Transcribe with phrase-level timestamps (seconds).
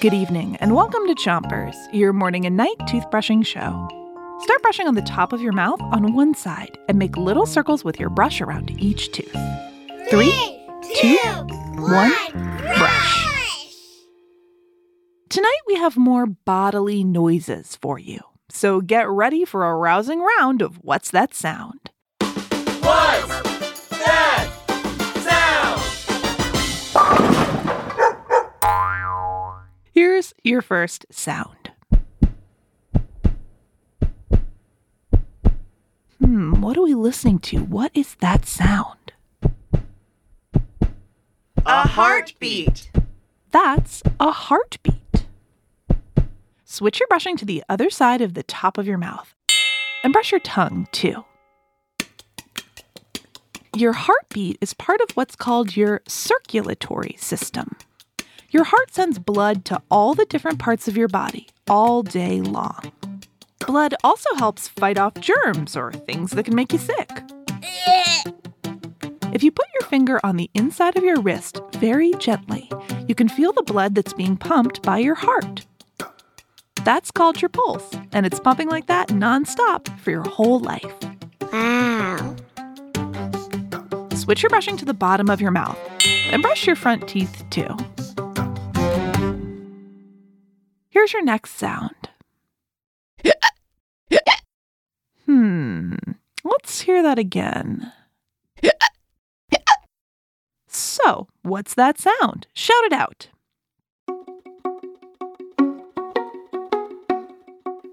[0.00, 3.88] Good evening, and welcome to Chompers, your morning and night toothbrushing show.
[4.40, 7.84] Start brushing on the top of your mouth on one side and make little circles
[7.84, 9.36] with your brush around each tooth.
[10.08, 10.32] Three,
[10.94, 11.18] two,
[11.76, 12.12] one,
[12.62, 13.26] brush.
[15.28, 20.62] Tonight we have more bodily noises for you, so get ready for a rousing round
[20.62, 21.90] of What's That Sound?
[22.80, 23.49] What's
[30.50, 31.70] your first sound.
[36.18, 37.64] Hmm, what are we listening to?
[37.64, 39.12] What is that sound?
[41.64, 42.90] A heartbeat.
[43.50, 45.26] That's a heartbeat.
[46.64, 49.34] Switch your brushing to the other side of the top of your mouth
[50.02, 51.24] and brush your tongue too.
[53.76, 57.76] Your heartbeat is part of what's called your circulatory system.
[58.50, 62.90] Your heart sends blood to all the different parts of your body all day long.
[63.64, 67.10] Blood also helps fight off germs or things that can make you sick.
[69.32, 72.68] If you put your finger on the inside of your wrist very gently,
[73.06, 75.64] you can feel the blood that's being pumped by your heart.
[76.82, 80.92] That's called your pulse, and it's pumping like that nonstop for your whole life.
[81.52, 82.34] Wow.
[84.14, 85.78] Switch your brushing to the bottom of your mouth
[86.32, 87.76] and brush your front teeth too.
[91.00, 92.10] Here's your next sound.
[95.24, 95.94] Hmm,
[96.44, 97.90] let's hear that again.
[100.68, 102.48] So, what's that sound?
[102.52, 103.28] Shout it out.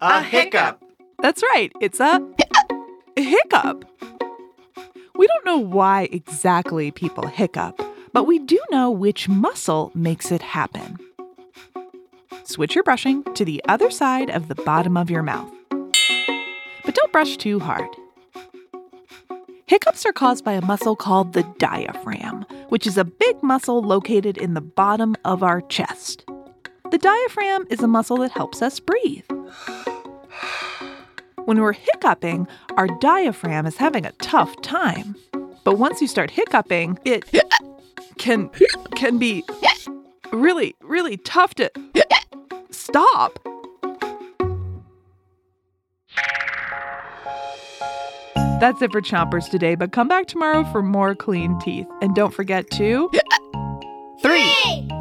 [0.00, 0.84] A hiccup.
[1.18, 2.24] That's right, it's a
[3.16, 3.84] hiccup.
[5.16, 10.42] We don't know why exactly people hiccup, but we do know which muscle makes it
[10.42, 11.00] happen.
[12.52, 15.50] Switch your brushing to the other side of the bottom of your mouth.
[15.70, 17.88] But don't brush too hard.
[19.64, 24.36] Hiccups are caused by a muscle called the diaphragm, which is a big muscle located
[24.36, 26.26] in the bottom of our chest.
[26.90, 29.24] The diaphragm is a muscle that helps us breathe.
[31.46, 35.16] When we're hiccuping, our diaphragm is having a tough time.
[35.64, 37.24] But once you start hiccuping, it
[38.18, 38.50] can
[38.94, 39.42] can be
[40.32, 41.70] really really tough to
[42.92, 43.38] stop.
[48.60, 51.86] That's it for Chompers today, but come back tomorrow for more clean teeth.
[52.02, 53.10] And don't forget to
[54.22, 54.52] three,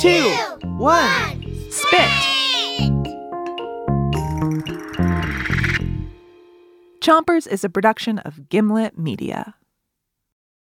[0.00, 0.30] two,
[0.78, 2.08] one, spit.
[7.00, 9.56] Chompers is a production of Gimlet Media.